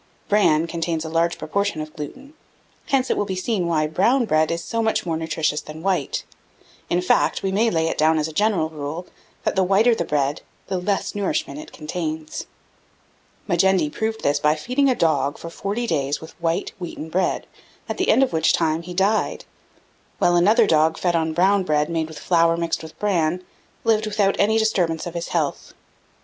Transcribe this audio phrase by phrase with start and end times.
[0.29, 2.33] Bran contains a large proportion of gluten;
[2.87, 6.23] hence it will be seen why brown broad is so much more nutritious than white;
[6.89, 9.05] in fact, we may lay it down as a general rule,
[9.43, 12.47] that the whiter the bread the less nourishment it contains.
[13.47, 17.45] Majendie proved this by feeding a dog for forty days with white wheaten bread,
[17.87, 19.45] at the end of which time he died;
[20.17, 23.43] while another dog, fed on brown bread made with flour mixed with bran,
[23.83, 25.75] lived without any disturbance of his health.